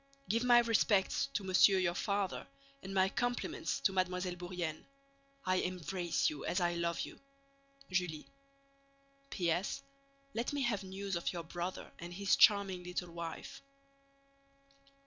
Give 0.27 0.43
my 0.43 0.57
respects 0.57 1.27
to 1.35 1.43
monsieur 1.43 1.77
your 1.77 1.93
father 1.93 2.47
and 2.81 2.91
my 2.91 3.07
compliments 3.07 3.79
to 3.81 3.93
Mademoiselle 3.93 4.33
Bourienne. 4.35 4.85
I 5.45 5.57
embrace 5.57 6.27
you 6.27 6.43
as 6.43 6.59
I 6.59 6.73
love 6.73 7.01
you. 7.01 7.19
JULIE 7.91 8.27
P.S. 9.29 9.83
Let 10.33 10.53
me 10.53 10.63
have 10.63 10.83
news 10.83 11.15
of 11.15 11.31
your 11.31 11.43
brother 11.43 11.91
and 11.99 12.11
his 12.15 12.35
charming 12.35 12.83
little 12.83 13.11
wife. 13.11 13.61